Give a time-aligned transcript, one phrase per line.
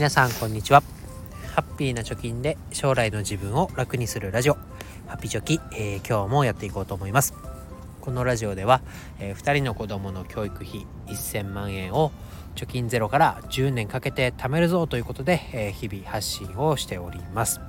[0.00, 0.82] 皆さんこんにちは。
[1.54, 4.54] ハッピーな貯金で将来の自分を楽にするラジオ。
[4.54, 7.34] ハッピーチョキ、えー、今日もやっていこうと思います。
[8.00, 8.80] このラジオでは、
[9.18, 12.12] えー、2人の子供の教育費1000万円を
[12.56, 17.60] 貯金ゼロから10年かけて貯めるぞということで、えー、日々発信をしております。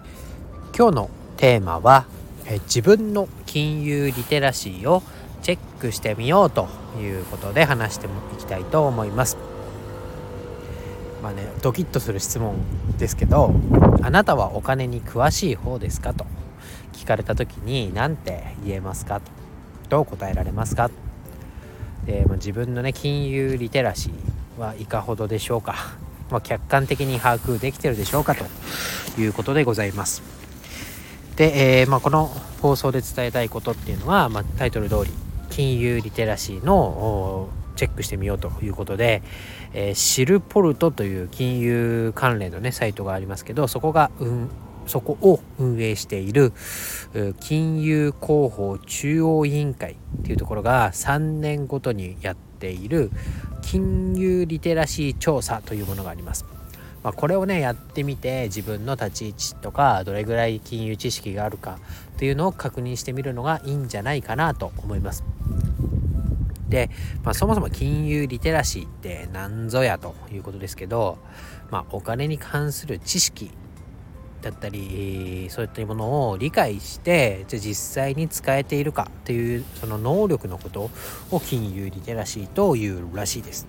[0.74, 2.06] 今日のテーマは、
[2.46, 5.04] え自分の金融リテラシーを
[5.42, 9.51] チェックしてみようということで話していきたいと思います。
[11.22, 12.56] まあねドキッとする質問
[12.98, 13.54] ですけど
[14.02, 16.26] 「あなたはお金に詳しい方ですか?」と
[16.94, 19.32] 聞かれた時に何て言えますかと
[19.90, 20.90] どう答えられますか
[22.06, 25.76] で、まあ、自分のね金融リテラシーはいかほどでしょうか、
[26.30, 28.46] まあ、客観的に把握できてるでしょうかと
[29.20, 30.22] いうことでございます。
[31.36, 32.30] で、えー、まあ、この
[32.62, 35.12] 放送で伝えたいことっていうのは、ま、タイトル通り
[35.50, 37.50] 金融リテラシーの
[37.82, 39.24] チェックしてみようということで、
[39.74, 44.50] えー、シルポルトという金融関連のねサイトがありますけどそこが、うん、
[44.86, 46.54] そこを運営している
[47.40, 53.10] 金融広報中央委員会っていうところが3年ごとにやっている
[53.64, 56.46] 金融リテラシー調査というものがあります。
[57.02, 61.80] まあ、これをねやってみて自分の立ち位置とかどれぐらい金融知識があるか
[62.14, 65.24] っていうのを確認してみるのがいいんじゃないかなと思います。
[66.72, 66.90] で、
[67.24, 71.20] まあ、そもそも金融リテラシーって何ぞやということですけど、
[71.70, 73.52] まあ、お金に関する知識
[74.42, 80.90] だったりそういったものを理解してじゃ実際に使えているかっていうその能力のこと
[81.30, 83.68] を金融リテラシーというらしいです。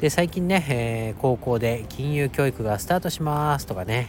[0.00, 4.08] で最近ね、えー、高校で金融教育がスタートしますとかね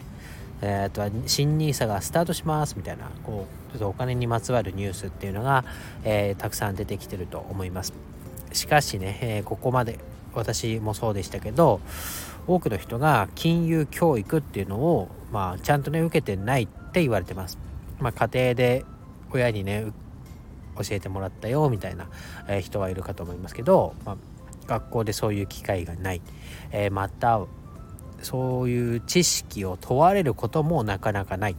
[0.68, 5.64] えー、とは新 NISA がスタートしますみたいなこうちょっとお金にまつわるニュースっていうのが、
[6.04, 7.94] えー、たくさん出てきてると思います。
[8.52, 10.00] しかしね、えー、ここまで
[10.34, 11.82] 私もそうでしたけど
[12.48, 17.58] 多くの人が金融教育っていうのを、まあ、ちゃんとね受けてないって言われてます、
[18.00, 18.86] まあ、家庭で
[19.31, 19.86] 親にね
[20.78, 22.09] 教えてもらったよみたいな、
[22.50, 24.18] え人はいるかと思いますけど、まあ、
[24.68, 26.22] 学校でそういう機会がない、
[26.72, 27.40] えまた
[28.25, 31.56] そういう知識を問われることもなかなかない。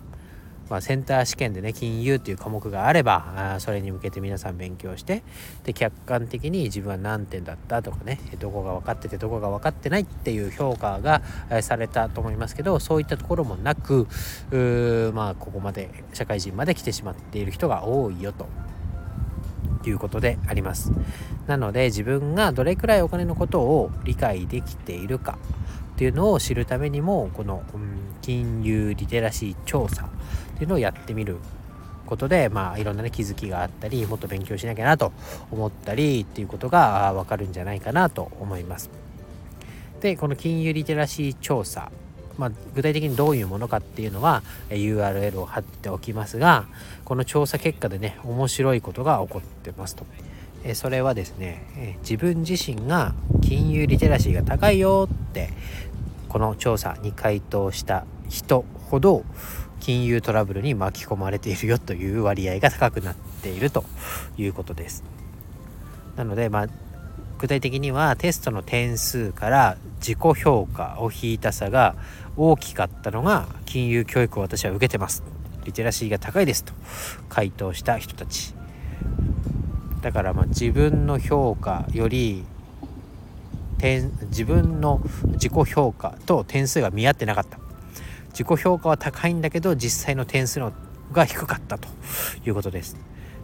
[0.69, 5.23] まあ、センター試験でね金融っていう科目があればあそれに向けて皆さん勉強して
[5.63, 11.23] で客観的に自分は何点だったとかねどこが分かっててどこが分かってないっていう評価が
[11.63, 14.09] されたと思いますけどそういったところもなく
[15.15, 18.49] まあここまで社会人まで来てしまっている人が多いよと。
[19.89, 20.91] いうことであります。
[21.47, 25.39] なので自分がどれくらいお金のことを理解できているか。
[25.97, 31.39] っていうのを知るためにもこの、うん、金融リテラシー調査っていうのをやってみる
[32.05, 35.13] ことで、まあ、いろんな、ね、気づきがあったりもっと勉強しなきゃなと
[35.51, 38.91] 思ったりっていうことがわかるんじゃないかなと思います。
[40.03, 41.91] でこの金融リテラシー調査
[42.37, 46.67] まあ、具体的にどういうものかっていうのは URL を貼っておきますが
[47.07, 50.05] この調査結果でね面白いことが起こってますと。
[50.69, 55.51] えそれはですね、え自分自身が金融リテラシーが高いよって
[56.29, 59.25] この調査に回答した人ほど
[59.79, 63.85] 金融トラブルに巻き込まれているよという割合が高くなっていると
[64.37, 65.05] いうことです。
[66.17, 66.67] なので、まあ、
[67.39, 71.95] 具体的にはテストの点数から自己評価を引いた差が
[72.37, 75.23] 大きかったのが金融教育を私は受けてます。
[75.65, 76.73] リテラシーが高いですと
[77.29, 78.55] 回答した人たち
[80.07, 82.45] だからまあ自分の評価より
[83.79, 85.01] 点自分の
[85.33, 87.59] 自己評価と点数が見合ってなかった。
[88.29, 90.73] 自己評価は高いんだけど実際の点数の
[91.11, 91.89] が低かったと
[92.47, 92.97] いうことです。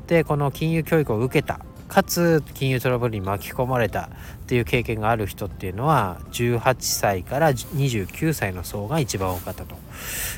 [0.06, 1.58] でこの金融教育を受けた
[1.88, 9.74] かつ金融トラブルに巻き込まれたっていう経験がある人っていうのは18歳から29歳の層が一番多かったと。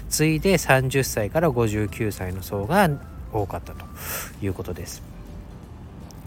[0.08, 2.88] 次いで30歳から59歳の層が
[3.30, 3.84] 多かったと
[4.40, 5.02] いうことです。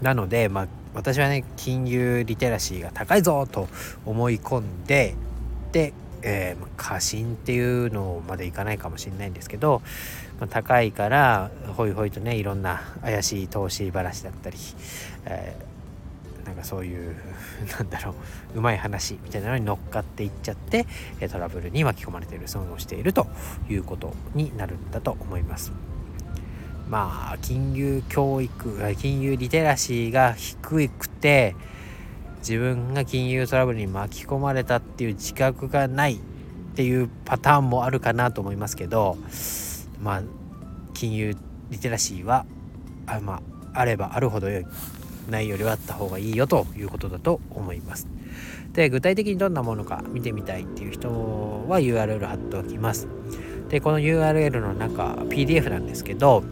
[0.02, 3.68] なので、まあ、私はね金融リテラシーが高いぞと
[4.06, 5.14] 思い込んで
[5.72, 9.82] で、えー、過信っていうのまでいかないかもしれないんですけど、
[10.40, 14.56] まあ、高いからほいほいとねいろんな怪しい投資話だったり、
[15.26, 17.16] えー、なんかそういう
[17.78, 18.14] なんだろ
[18.54, 20.86] ううまい話みたいなのに乗っかっていっちゃって
[21.30, 23.26] トラブルに巻き込まれている損をしていると
[23.68, 25.72] いうことになるんだと思います。
[26.88, 31.54] まあ金融教育金融リテラシーが低くて
[32.38, 36.18] 自分が金融トラブルに巻き込まれたっていう自覚がないっ
[36.74, 39.18] ていうパターンもあるかなと思いますけど
[40.00, 40.22] まあ
[40.94, 41.36] 金融
[41.70, 42.46] リテラシーは
[43.06, 43.42] あ,、ま
[43.74, 44.66] あ、あればあるほど良い
[45.28, 48.08] ないよりはあった方がいいよということだと思います。
[48.72, 51.08] で具体的にどんなものか見てみたいっていう人
[51.68, 53.08] は URL 貼っておきます。
[53.68, 56.44] でこの URL の中 PDF なんですけど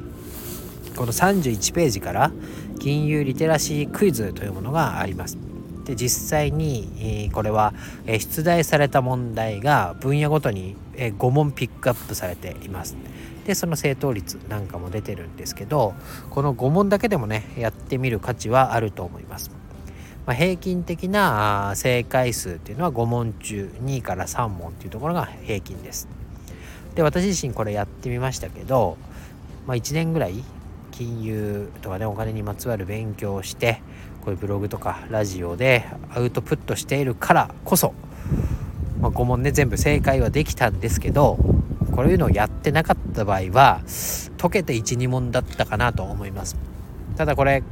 [0.97, 2.33] この31ページから
[2.79, 5.39] 金融リテラシークイズというものがあります。
[5.85, 7.73] で実際に、これは、
[8.07, 12.97] え、出題された問題が分野ごとに、え、5問ピックアップされています。
[13.47, 15.95] でその正答率なんかも出てるんですけど
[16.31, 19.53] この5問だけでもねやってみる価値はあると思います。
[20.27, 26.09] まあ、平均的な正解数っていうのは5問中2から3問っていうところが平均です。
[26.97, 28.99] で私自身これやってみましたけど、
[29.69, 30.43] まあ、1年ぐらい
[30.97, 33.83] 金融とかねお金にまつわる勉強をして
[34.25, 37.93] こういうブログとかラジオでアウトプットしているからこそ、
[39.01, 41.37] まあ、5問ね全部正解はできたんですけど
[41.95, 43.83] こういうのをやってなかった場合は
[44.39, 46.57] 解けて12問だったかなと思います。
[47.17, 47.63] ただこれ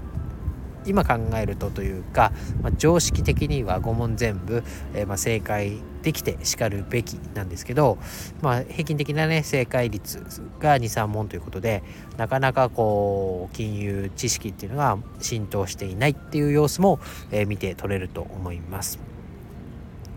[0.87, 2.33] 今考えるとというか、
[2.63, 4.63] まあ、常識的には5問全部、
[4.95, 7.99] えー、まあ正解できてしかるべきなんですけど、
[8.43, 10.23] まあ、平均的なね正解率
[10.61, 11.83] が23問ということで
[12.17, 17.01] なかなかこう金融知識っていうのが浸透していないっていう様子も、
[17.31, 18.99] えー、見て取れると思います。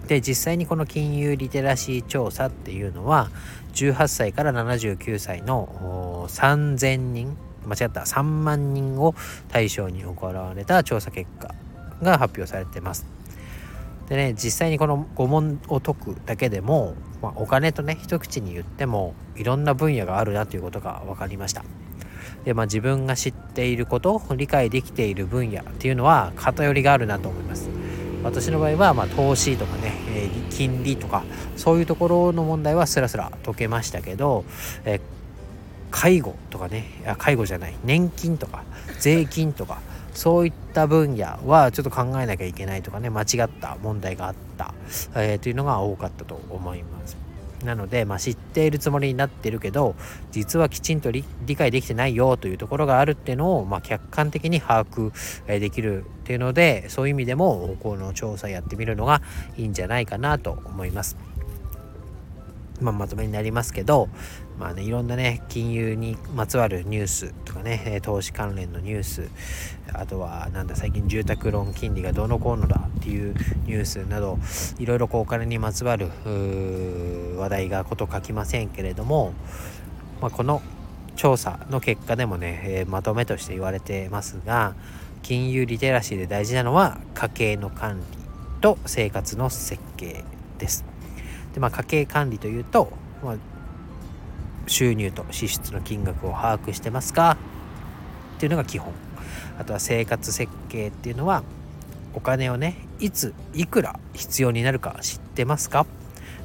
[0.08, 3.30] で実際にこの金融リテラシー調査っていうのは
[3.74, 7.38] 18歳から79歳の3000人
[7.68, 9.16] 間違った3万人を
[9.50, 11.54] 対象に行われた調査結果
[12.02, 13.06] が発表されてます。
[14.10, 21.64] でね実際にこの5問を解くだけでも、まあ、お金とね一口に言ってもいろんな分野があるなということが分かりました。
[22.46, 27.69] でまあ自分が知っていること理解できている分野っていうのは偏りがあるなと思います。
[28.24, 31.24] 私の場合は、まあ、投資とかね、え、金利とか
[31.56, 34.44] そういうところの問題はスラスラ解けましたけど、
[34.86, 35.02] えー、
[35.92, 36.86] 介護とかね
[37.18, 38.63] 介護じゃない年金とか
[39.00, 39.80] 税金とか
[40.13, 44.74] そういった分野はちょっと考えなきゃいけないとかね間違った問題があった、
[45.16, 47.18] えー、というのが多かったと思います。
[47.63, 49.95] なので、まあ、知っているつもりになってるけど
[50.31, 51.24] 実はきちんと理
[51.57, 55.12] 解できてないよというところがあるっていうのを、まあ、客観的に把握
[55.60, 59.22] できるっていうのでそういう意味でもこの調査やってみるのが
[59.57, 61.18] いいんじゃないかなと思います。
[62.82, 64.10] まあ、まとめになりますけど、
[64.60, 69.30] まあね、いろんなね、金融にまつわるニュースとかね、投資関連のニュース、
[69.94, 73.34] あとは、なんだ、最近住宅ローン金利がどうのこうのだっていう
[73.66, 74.40] ニュースなど、
[74.80, 76.10] いろいろこうお金にまつわる
[77.38, 79.34] 話題がこと書きませんけれども、
[80.22, 80.62] まあ、この
[81.16, 84.76] 調査の結果でもね、えー、まとめとして言われてますが、
[85.24, 88.18] 金融リテラシーで大事なのは家計の管理
[88.62, 90.24] と生活の設計
[90.58, 90.86] です。
[91.57, 92.94] でまあ、家計管理というと、
[93.24, 93.36] まあ、
[94.68, 97.36] 収入と支出の金額を把握してますか？
[98.36, 98.94] っていうのが基本。
[99.57, 101.42] あとは生活設計っていうのは
[102.13, 105.88] お金をねいついくら必要になるか知ってますか？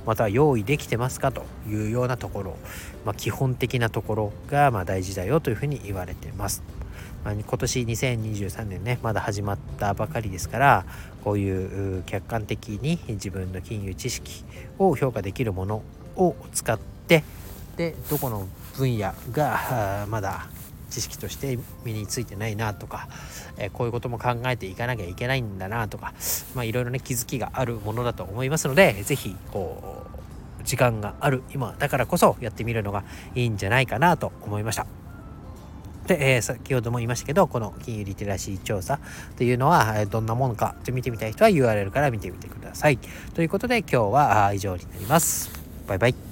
[0.06, 1.30] または用意できてますか？
[1.30, 2.56] というようなところ、
[3.04, 6.62] まあ、基本的なところがま大事だよというふうに言われてます。
[7.24, 10.84] まあ、今年2023年ねまだ始まったばかりですから
[11.24, 14.44] こういう客観的に自分の金融知識
[14.78, 15.82] を評価できるもの
[16.16, 17.24] を使って
[17.76, 20.48] でどこの分野がまだ
[20.90, 23.08] 知識として身についてないなとか、
[23.56, 26.12] えこういうことも考えていかなきゃいけないんだなとか
[26.62, 30.04] いろいろね気づきがあるものだと思いますので是非こ
[30.60, 34.86] う時間がある今だからこそやってみるのがいいんじゃないかなと思いました。
[36.06, 38.98] で、えー、先ほども言いましたけど、この金融リテラシー調査
[39.36, 42.98] というのはどんなものかって見てみたい人は URL から見てみてください。
[43.34, 45.50] ということで今日は以上になります。
[45.86, 46.31] バイバイ。